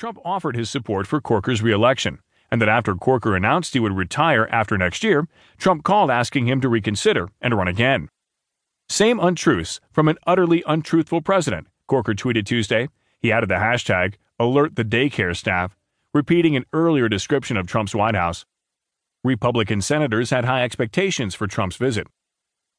Trump 0.00 0.18
offered 0.24 0.56
his 0.56 0.70
support 0.70 1.06
for 1.06 1.20
Corker's 1.20 1.60
reelection, 1.60 2.20
and 2.50 2.58
that 2.58 2.70
after 2.70 2.94
Corker 2.94 3.36
announced 3.36 3.74
he 3.74 3.80
would 3.80 3.94
retire 3.94 4.48
after 4.50 4.78
next 4.78 5.04
year, 5.04 5.28
Trump 5.58 5.84
called 5.84 6.10
asking 6.10 6.48
him 6.48 6.58
to 6.62 6.70
reconsider 6.70 7.28
and 7.42 7.54
run 7.54 7.68
again. 7.68 8.08
Same 8.88 9.20
untruths 9.20 9.78
from 9.92 10.08
an 10.08 10.16
utterly 10.26 10.64
untruthful 10.66 11.20
president, 11.20 11.66
Corker 11.86 12.14
tweeted 12.14 12.46
Tuesday. 12.46 12.88
He 13.18 13.30
added 13.30 13.50
the 13.50 13.56
hashtag 13.56 14.14
alert 14.38 14.74
the 14.74 14.86
daycare 14.86 15.36
staff, 15.36 15.76
repeating 16.14 16.56
an 16.56 16.64
earlier 16.72 17.10
description 17.10 17.58
of 17.58 17.66
Trump's 17.66 17.94
White 17.94 18.14
House. 18.14 18.46
Republican 19.22 19.82
senators 19.82 20.30
had 20.30 20.46
high 20.46 20.64
expectations 20.64 21.34
for 21.34 21.46
Trump's 21.46 21.76
visit. 21.76 22.06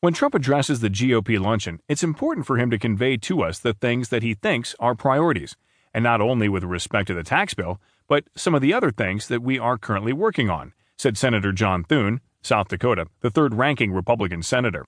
When 0.00 0.14
Trump 0.14 0.34
addresses 0.34 0.80
the 0.80 0.88
GOP 0.88 1.38
luncheon, 1.38 1.80
it's 1.90 2.02
important 2.02 2.46
for 2.46 2.56
him 2.56 2.70
to 2.70 2.78
convey 2.78 3.18
to 3.18 3.42
us 3.42 3.58
the 3.58 3.74
things 3.74 4.08
that 4.08 4.22
he 4.22 4.32
thinks 4.32 4.74
are 4.80 4.94
priorities, 4.94 5.56
and 5.94 6.02
not 6.02 6.20
only 6.20 6.48
with 6.48 6.64
respect 6.64 7.06
to 7.08 7.14
the 7.14 7.22
tax 7.22 7.54
bill, 7.54 7.80
but 8.08 8.24
some 8.36 8.54
of 8.54 8.62
the 8.62 8.74
other 8.74 8.90
things 8.90 9.28
that 9.28 9.42
we 9.42 9.58
are 9.58 9.78
currently 9.78 10.12
working 10.12 10.50
on, 10.50 10.72
said 10.96 11.16
Senator 11.16 11.52
John 11.52 11.84
Thune, 11.84 12.20
South 12.42 12.68
Dakota, 12.68 13.06
the 13.20 13.30
third 13.30 13.54
ranking 13.54 13.92
Republican 13.92 14.42
senator. 14.42 14.84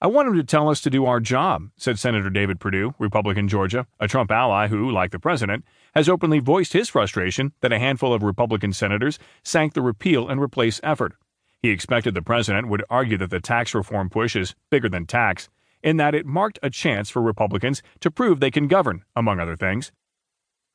I 0.00 0.06
want 0.06 0.28
him 0.28 0.36
to 0.36 0.44
tell 0.44 0.68
us 0.68 0.80
to 0.82 0.90
do 0.90 1.06
our 1.06 1.18
job, 1.18 1.70
said 1.76 1.98
Senator 1.98 2.30
David 2.30 2.60
Perdue, 2.60 2.94
Republican 3.00 3.48
Georgia, 3.48 3.88
a 3.98 4.06
Trump 4.06 4.30
ally 4.30 4.68
who, 4.68 4.88
like 4.88 5.10
the 5.10 5.18
president, 5.18 5.64
has 5.92 6.08
openly 6.08 6.38
voiced 6.38 6.72
his 6.72 6.88
frustration 6.88 7.52
that 7.62 7.72
a 7.72 7.80
handful 7.80 8.14
of 8.14 8.22
Republican 8.22 8.72
senators 8.72 9.18
sank 9.42 9.74
the 9.74 9.82
repeal 9.82 10.28
and 10.28 10.40
replace 10.40 10.80
effort. 10.84 11.14
He 11.60 11.70
expected 11.70 12.14
the 12.14 12.22
president 12.22 12.68
would 12.68 12.84
argue 12.88 13.18
that 13.18 13.30
the 13.30 13.40
tax 13.40 13.74
reform 13.74 14.08
push 14.08 14.36
is 14.36 14.54
bigger 14.70 14.88
than 14.88 15.06
tax, 15.06 15.48
in 15.82 15.96
that 15.96 16.14
it 16.14 16.26
marked 16.26 16.60
a 16.62 16.70
chance 16.70 17.10
for 17.10 17.20
Republicans 17.20 17.82
to 17.98 18.10
prove 18.10 18.38
they 18.38 18.52
can 18.52 18.68
govern, 18.68 19.02
among 19.16 19.40
other 19.40 19.56
things. 19.56 19.90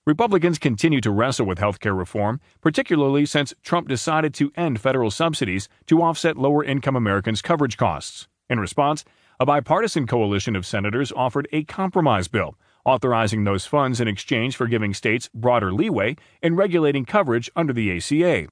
Republicans 0.06 0.60
continue 0.60 1.00
to 1.00 1.12
wrestle 1.12 1.46
with 1.46 1.60
health 1.60 1.80
care 1.80 1.96
reform, 1.96 2.42
particularly 2.60 3.26
since 3.26 3.54
Trump 3.64 3.88
decided 3.88 4.34
to 4.34 4.52
end 4.58 4.82
federal 4.82 5.10
subsidies 5.10 5.70
to 5.86 6.02
offset 6.02 6.36
lower 6.36 6.62
income 6.62 6.98
Americans' 6.98 7.42
coverage 7.42 7.78
costs. 7.78 8.28
In 8.50 8.60
response, 8.60 9.06
a 9.40 9.46
bipartisan 9.46 10.06
coalition 10.06 10.58
of 10.58 10.66
senators 10.66 11.14
offered 11.14 11.48
a 11.54 11.64
compromise 11.64 12.28
bill 12.28 12.58
authorizing 12.86 13.46
those 13.46 13.66
funds 13.66 14.02
in 14.02 14.10
exchange 14.10 14.58
for 14.58 14.68
giving 14.68 14.94
states 14.94 15.30
broader 15.34 15.72
leeway 15.72 16.18
in 16.42 16.54
regulating 16.54 17.06
coverage 17.06 17.50
under 17.56 17.72
the 17.72 17.96
ACA. 17.96 18.50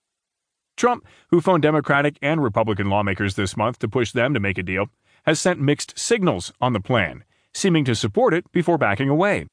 Trump, 0.78 1.06
who 1.32 1.42
phoned 1.42 1.64
Democratic 1.64 2.18
and 2.22 2.42
Republican 2.42 2.90
lawmakers 2.90 3.36
this 3.36 3.58
month 3.58 3.78
to 3.80 3.90
push 3.90 4.14
them 4.14 4.34
to 4.34 4.40
make 4.40 4.58
a 4.58 4.64
deal, 4.64 4.88
has 5.26 5.38
sent 5.38 5.60
mixed 5.60 6.00
signals 6.00 6.54
on 6.62 6.72
the 6.72 6.80
plan, 6.80 7.26
seeming 7.54 7.84
to 7.84 7.94
support 7.94 8.34
it 8.34 8.50
before 8.54 8.78
backing 8.78 9.10
away. 9.10 9.48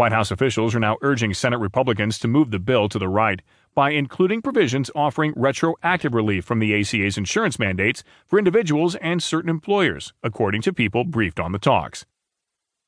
White 0.00 0.12
House 0.12 0.30
officials 0.30 0.74
are 0.74 0.80
now 0.80 0.96
urging 1.02 1.34
Senate 1.34 1.58
Republicans 1.58 2.18
to 2.20 2.26
move 2.26 2.50
the 2.50 2.58
bill 2.58 2.88
to 2.88 2.98
the 2.98 3.06
right 3.06 3.42
by 3.74 3.90
including 3.90 4.40
provisions 4.40 4.90
offering 4.94 5.34
retroactive 5.36 6.14
relief 6.14 6.42
from 6.42 6.58
the 6.58 6.72
ACA's 6.72 7.18
insurance 7.18 7.58
mandates 7.58 8.02
for 8.26 8.38
individuals 8.38 8.94
and 8.94 9.22
certain 9.22 9.50
employers, 9.50 10.14
according 10.22 10.62
to 10.62 10.72
people 10.72 11.04
briefed 11.04 11.38
on 11.38 11.52
the 11.52 11.58
talks. 11.58 12.06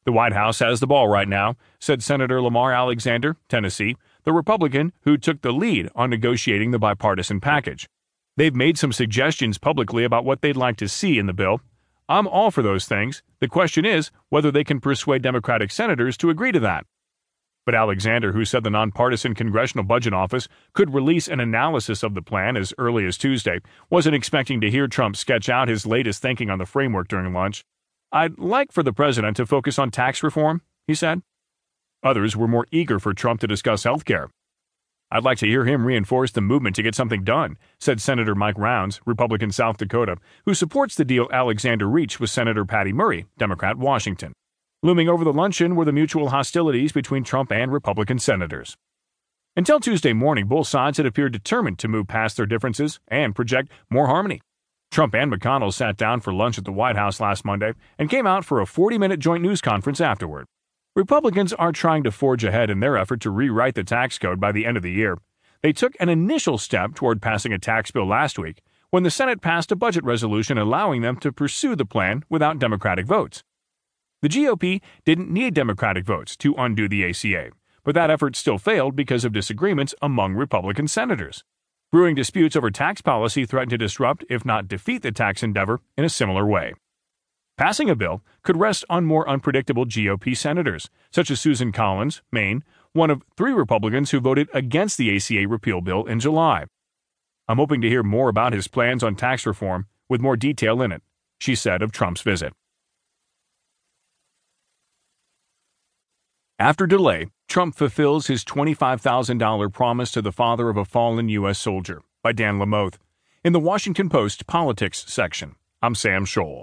The 0.07 0.13
White 0.13 0.33
House 0.33 0.61
has 0.61 0.81
the 0.81 0.87
ball 0.87 1.07
right 1.07 1.29
now, 1.29 1.57
said 1.79 2.03
Senator 2.03 2.41
Lamar 2.41 2.73
Alexander, 2.73 3.37
Tennessee, 3.47 3.95
the 4.25 4.33
Republican 4.33 4.95
who 5.03 5.19
took 5.19 5.43
the 5.43 5.53
lead 5.53 5.91
on 5.95 6.09
negotiating 6.09 6.71
the 6.71 6.79
bipartisan 6.79 7.41
package. 7.41 7.91
They've 8.39 8.55
made 8.55 8.79
some 8.79 8.91
suggestions 8.91 9.59
publicly 9.59 10.05
about 10.05 10.25
what 10.25 10.41
they'd 10.41 10.57
like 10.57 10.79
to 10.79 10.89
see 10.89 11.19
in 11.19 11.27
the 11.27 11.35
bill. 11.35 11.61
I'm 12.09 12.27
all 12.27 12.51
for 12.51 12.63
those 12.63 12.87
things. 12.87 13.23
The 13.41 13.49
question 13.49 13.85
is 13.85 14.11
whether 14.31 14.51
they 14.51 14.65
can 14.65 14.81
persuade 14.81 15.21
Democratic 15.21 15.71
senators 15.71 16.17
to 16.17 16.31
agree 16.31 16.53
to 16.53 16.61
that. 16.61 16.87
But 17.65 17.75
Alexander, 17.77 18.33
who 18.33 18.45
said 18.45 18.65
the 18.65 18.71
nonpartisan 18.71 19.35
Congressional 19.35 19.85
Budget 19.85 20.13
Office 20.13 20.49
could 20.73 20.93
release 20.93 21.29
an 21.29 21.39
analysis 21.39 22.03
of 22.03 22.15
the 22.15 22.23
plan 22.23 22.57
as 22.57 22.75
early 22.77 23.07
as 23.07 23.17
Tuesday, 23.17 23.61
wasn't 23.89 24.17
expecting 24.17 24.61
to 24.61 24.71
hear 24.71 24.89
Trump 24.89 25.17
sketch 25.17 25.49
out 25.49 25.69
his 25.69 25.87
latest 25.87 26.21
thinking 26.21 26.51
on 26.51 26.59
the 26.59 26.67
framework 26.67 27.07
during 27.07 27.33
lunch. 27.33 27.65
I'd 28.11 28.39
like 28.39 28.73
for 28.73 28.83
the 28.83 28.93
president 28.93 29.37
to 29.37 29.47
focus 29.47 29.79
on 29.79 29.91
tax 29.91 30.23
reform, 30.23 30.63
he 30.87 30.95
said. 30.95 31.23
Others 32.03 32.37
were 32.37 32.49
more 32.49 32.67
eager 32.73 32.99
for 32.99 33.15
Trump 33.15 33.41
to 33.41 33.47
discuss 33.47 33.85
health 33.85 34.05
care. 34.05 34.29
I'd 35.13 35.25
like 35.25 35.39
to 35.39 35.47
hear 35.47 35.65
him 35.65 35.87
reinforce 35.87 36.33
the 36.33 36.41
movement 36.41 36.75
to 36.77 36.83
get 36.83 36.95
something 36.95 37.23
done, 37.23 37.59
said 37.79 38.01
Senator 38.01 38.35
Mike 38.35 38.59
Rounds, 38.59 39.01
Republican 39.07 39.53
South 39.53 39.77
Dakota, 39.77 40.17
who 40.47 40.55
supports 40.55 40.95
the 40.97 41.05
deal 41.05 41.29
Alexander 41.31 41.87
reached 41.87 42.19
with 42.19 42.31
Senator 42.31 42.65
Patty 42.65 42.93
Murray, 42.93 43.27
Democrat 43.39 43.77
Washington. 43.79 44.33
Looming 44.85 45.09
over 45.09 45.23
the 45.23 45.33
luncheon 45.33 45.77
were 45.77 45.85
the 45.85 45.93
mutual 45.93 46.31
hostilities 46.31 46.91
between 46.91 47.23
Trump 47.23 47.53
and 47.53 47.71
Republican 47.71 48.19
senators. 48.19 48.77
Until 49.55 49.79
Tuesday 49.79 50.13
morning, 50.13 50.47
both 50.47 50.67
sides 50.67 50.97
had 50.97 51.07
appeared 51.07 51.33
determined 51.33 51.79
to 51.79 51.87
move 51.87 52.09
past 52.09 52.37
their 52.37 52.47
differences 52.47 52.99
and 53.07 53.33
project 53.33 53.71
more 53.89 54.09
harmony. 54.09 54.41
Trump 54.91 55.15
and 55.15 55.33
McConnell 55.33 55.73
sat 55.73 55.97
down 55.97 56.21
for 56.21 56.33
lunch 56.33 56.59
at 56.59 56.65
the 56.65 56.73
White 56.73 56.97
House 56.97 57.21
last 57.21 57.45
Monday 57.45 57.75
and 57.97 58.11
came 58.11 58.27
out 58.27 58.45
for 58.45 58.61
a 58.61 58.67
40 58.67 58.99
minute 58.99 59.21
joint 59.21 59.41
news 59.41 59.61
conference 59.61 60.01
afterward. 60.01 60.47
Republicans 60.97 61.53
are 61.53 61.71
trying 61.71 62.03
to 62.03 62.11
forge 62.11 62.43
ahead 62.43 62.69
in 62.69 62.81
their 62.81 62.97
effort 62.97 63.21
to 63.21 63.31
rewrite 63.31 63.77
the 63.77 63.85
tax 63.85 64.19
code 64.19 64.41
by 64.41 64.51
the 64.51 64.67
end 64.67 64.77
of 64.77 64.83
the 64.83 64.91
year. 64.91 65.17
They 65.63 65.73
took 65.73 65.95
an 66.01 66.09
initial 66.09 66.59
step 66.59 66.97
toward 66.97 67.23
passing 67.23 67.53
a 67.53 67.59
tax 67.61 67.93
bill 67.93 68.09
last 68.09 68.37
week 68.37 68.61
when 68.91 69.05
the 69.05 69.13
Senate 69.13 69.41
passed 69.41 69.71
a 69.71 69.77
budget 69.77 70.03
resolution 70.03 70.59
allowing 70.59 71.03
them 71.03 71.19
to 71.19 71.31
pursue 71.31 71.77
the 71.77 71.87
plan 71.87 72.25
without 72.29 72.59
Democratic 72.59 73.07
votes. 73.07 73.45
The 74.23 74.29
GOP 74.29 74.81
didn't 75.05 75.33
need 75.33 75.53
Democratic 75.53 76.05
votes 76.05 76.37
to 76.37 76.55
undo 76.57 76.89
the 76.89 77.05
ACA, 77.05 77.51
but 77.83 77.97
that 77.97 78.09
effort 78.09 78.37
still 78.37 78.57
failed 78.57 78.95
because 78.95 79.25
of 79.25 79.33
disagreements 79.33 79.97
among 80.01 80.35
Republican 80.35 80.87
senators. 80.87 81.43
Brewing 81.91 82.15
disputes 82.15 82.55
over 82.55 82.71
tax 82.71 83.01
policy 83.01 83.45
threatened 83.45 83.71
to 83.71 83.79
disrupt, 83.79 84.25
if 84.31 84.45
not 84.45 84.69
defeat, 84.69 85.03
the 85.03 85.11
tax 85.11 85.43
endeavor 85.43 85.81
in 85.97 86.05
a 86.05 86.09
similar 86.09 86.47
way. 86.47 86.73
Passing 87.59 87.91
a 87.91 87.97
bill 87.97 88.23
could 88.45 88.57
rest 88.57 88.85
on 88.89 89.05
more 89.05 89.29
unpredictable 89.29 89.87
GOP 89.87 90.37
senators, 90.37 90.89
such 91.11 91.29
as 91.29 91.41
Susan 91.41 91.73
Collins, 91.73 92.23
Maine, 92.31 92.63
one 92.93 93.11
of 93.11 93.25
three 93.37 93.53
Republicans 93.53 94.13
who 94.13 94.21
voted 94.21 94.49
against 94.55 94.99
the 94.99 95.17
ACA 95.17 95.49
repeal 95.49 95.81
bill 95.81 96.05
in 96.05 96.21
July. 96.21 96.67
I'm 97.49 97.59
hoping 97.59 97.81
to 97.81 97.89
hear 97.89 98.05
more 98.05 98.29
about 98.29 98.53
his 98.53 98.69
plans 98.69 99.03
on 99.03 99.17
tax 99.17 99.45
reform 99.45 99.87
with 100.09 100.21
more 100.21 100.37
detail 100.37 100.81
in 100.81 100.93
it, 100.93 101.03
she 101.41 101.57
said 101.57 101.83
of 101.83 101.91
Trump's 101.91 102.23
visit. 102.23 102.53
After 106.63 106.87
delay, 106.87 107.27
Trump 107.49 107.75
fulfills 107.75 108.29
his 108.29 108.45
$25,000 108.45 109.73
promise 109.73 110.13
to 110.13 110.23
the 110.23 110.31
father 110.31 110.69
of 110.69 110.77
a 110.77 110.85
fallen 110.85 111.29
U.S. 111.29 111.59
soldier 111.59 112.03
by 112.23 112.31
Dan 112.31 112.61
Lamothe. 112.61 112.99
In 113.43 113.53
the 113.53 113.59
Washington 113.59 114.09
Post 114.09 114.47
Politics 114.47 115.05
section, 115.09 115.57
I'm 115.83 115.97
Sam 115.97 116.25
Scholl. 116.25 116.63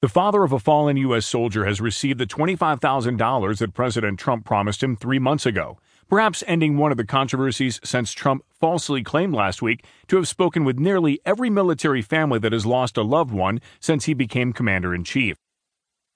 The 0.00 0.08
father 0.08 0.44
of 0.44 0.52
a 0.52 0.58
fallen 0.58 0.96
U.S. 0.96 1.26
soldier 1.26 1.66
has 1.66 1.82
received 1.82 2.18
the 2.18 2.24
$25,000 2.24 3.58
that 3.58 3.74
President 3.74 4.18
Trump 4.18 4.46
promised 4.46 4.82
him 4.82 4.96
three 4.96 5.18
months 5.18 5.44
ago, 5.44 5.78
perhaps 6.08 6.42
ending 6.46 6.78
one 6.78 6.92
of 6.92 6.96
the 6.96 7.04
controversies 7.04 7.80
since 7.84 8.12
Trump 8.12 8.46
falsely 8.58 9.02
claimed 9.02 9.34
last 9.34 9.60
week 9.60 9.84
to 10.08 10.16
have 10.16 10.26
spoken 10.26 10.64
with 10.64 10.78
nearly 10.78 11.20
every 11.26 11.50
military 11.50 12.00
family 12.00 12.38
that 12.38 12.54
has 12.54 12.64
lost 12.64 12.96
a 12.96 13.02
loved 13.02 13.30
one 13.30 13.60
since 13.78 14.06
he 14.06 14.14
became 14.14 14.54
commander 14.54 14.94
in 14.94 15.04
chief. 15.04 15.36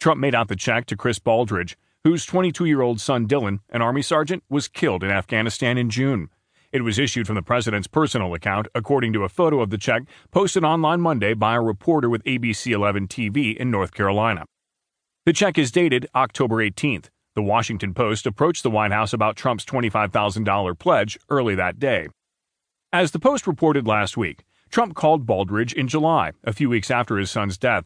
Trump 0.04 0.20
made 0.20 0.34
out 0.34 0.48
the 0.48 0.54
check 0.54 0.84
to 0.84 0.98
Chris 0.98 1.19
Baldridge, 1.19 1.76
whose 2.03 2.26
22 2.26 2.66
year 2.66 2.82
old 2.82 3.00
son 3.00 3.26
Dylan, 3.26 3.60
an 3.70 3.81
Army 3.81 4.03
sergeant, 4.03 4.44
was 4.50 4.69
killed 4.69 5.03
in 5.03 5.10
Afghanistan 5.10 5.78
in 5.78 5.88
June. 5.88 6.28
It 6.72 6.82
was 6.82 6.98
issued 6.98 7.26
from 7.26 7.37
the 7.37 7.42
president's 7.42 7.87
personal 7.87 8.34
account, 8.34 8.69
according 8.75 9.15
to 9.15 9.25
a 9.25 9.31
photo 9.31 9.62
of 9.62 9.70
the 9.70 9.78
check 9.78 10.03
posted 10.31 10.62
online 10.62 11.00
Monday 11.00 11.32
by 11.32 11.54
a 11.54 11.62
reporter 11.62 12.10
with 12.10 12.22
ABC 12.25 12.70
11 12.70 13.09
TV 13.09 13.56
in 13.56 13.70
North 13.70 13.94
Carolina. 13.94 14.44
The 15.25 15.32
check 15.32 15.56
is 15.56 15.72
dated 15.72 16.06
October 16.15 16.56
18th. 16.56 17.09
The 17.34 17.42
Washington 17.42 17.94
Post 17.94 18.26
approached 18.26 18.62
the 18.62 18.69
White 18.69 18.92
House 18.92 19.15
about 19.15 19.36
Trump's 19.36 19.65
$25,000 19.65 20.78
pledge 20.78 21.18
early 21.30 21.54
that 21.54 21.78
day. 21.78 22.09
As 22.92 23.12
the 23.12 23.18
Post 23.18 23.47
reported 23.47 23.86
last 23.86 24.18
week, 24.18 24.45
Trump 24.68 24.95
called 24.95 25.24
Baldridge 25.24 25.72
in 25.72 25.89
July, 25.89 26.33
a 26.45 26.53
few 26.53 26.68
weeks 26.68 26.91
after 26.91 27.16
his 27.16 27.30
son's 27.30 27.57
death, 27.57 27.84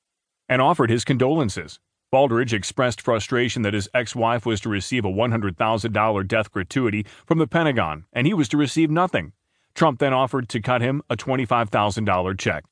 and 0.49 0.61
offered 0.61 0.91
his 0.91 1.05
condolences. 1.05 1.79
Baldridge 2.11 2.55
expressed 2.55 3.03
frustration 3.03 3.63
that 3.63 3.75
his 3.75 3.89
ex 3.93 4.17
wife 4.17 4.47
was 4.47 4.61
to 4.61 4.71
receive 4.71 5.05
a 5.05 5.11
$100,000 5.11 6.29
death 6.29 6.51
gratuity 6.51 7.05
from 7.27 7.39
the 7.39 7.47
Pentagon 7.47 8.07
and 8.13 8.27
he 8.27 8.33
was 8.33 8.49
to 8.49 8.57
receive 8.57 8.91
nothing. 8.91 9.33
Trump 9.75 9.99
then 9.99 10.15
offered 10.15 10.49
to 10.49 10.61
cut 10.61 10.81
him 10.81 11.03
a 11.11 11.17
$25,000 11.17 12.39
check. 12.39 12.65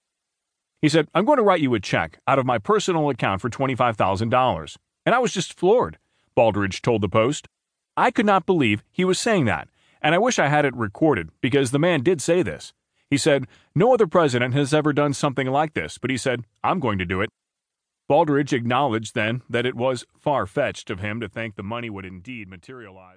He 0.81 0.89
said, 0.89 1.09
I'm 1.15 1.25
going 1.25 1.37
to 1.37 1.43
write 1.43 1.61
you 1.61 1.75
a 1.75 1.81
check 1.81 2.19
out 2.27 2.39
of 2.39 2.47
my 2.47 2.59
personal 2.59 3.11
account 3.11 3.41
for 3.41 3.51
$25,000. 3.51 4.77
And 5.05 5.15
I 5.15 5.19
was 5.19 5.33
just 5.33 5.59
floored, 5.59 5.99
Baldridge 6.37 6.81
told 6.81 7.03
the 7.03 7.09
Post. 7.09 7.47
I 7.97 8.11
could 8.11 8.27
not 8.27 8.47
believe 8.47 8.83
he 8.91 9.05
was 9.05 9.19
saying 9.19 9.45
that, 9.47 9.69
and 10.03 10.15
I 10.15 10.19
wish 10.19 10.39
I 10.39 10.49
had 10.49 10.65
it 10.65 10.77
recorded 10.77 11.31
because 11.41 11.71
the 11.71 11.79
man 11.79 12.03
did 12.03 12.21
say 12.21 12.43
this. 12.43 12.73
He 13.09 13.17
said, 13.17 13.47
No 13.75 13.95
other 13.95 14.07
president 14.07 14.55
has 14.55 14.75
ever 14.75 14.93
done 14.93 15.15
something 15.15 15.47
like 15.47 15.75
this, 15.75 15.99
but 15.99 16.11
he 16.11 16.17
said, 16.17 16.45
I'm 16.65 16.81
going 16.81 16.99
to 16.99 17.05
do 17.05 17.21
it. 17.21 17.31
Baldridge 18.09 18.53
acknowledged 18.53 19.15
then 19.15 19.43
that 19.51 19.67
it 19.67 19.75
was 19.75 20.05
far 20.21 20.47
fetched 20.47 20.91
of 20.91 21.01
him 21.01 21.21
to 21.21 21.29
think 21.29 21.57
the 21.57 21.63
money 21.63 21.91
would 21.91 22.05
indeed 22.05 22.49
materialize. 22.49 23.15